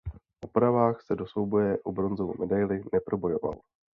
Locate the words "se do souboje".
1.01-1.77